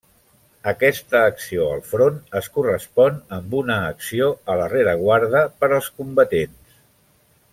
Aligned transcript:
Aquesta 0.69 1.19
acció 1.31 1.67
al 1.73 1.83
front 1.89 2.17
es 2.39 2.49
correspon 2.55 3.19
amb 3.37 3.53
una 3.61 3.77
acció 3.91 4.31
a 4.55 4.59
la 4.63 4.67
rereguarda 4.75 5.43
per 5.61 5.71
als 5.79 5.91
combatents. 6.01 6.75